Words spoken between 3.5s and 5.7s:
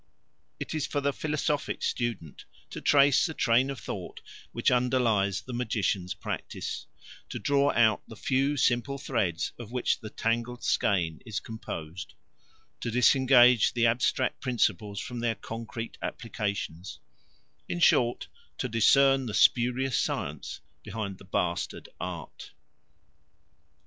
of thought which underlies the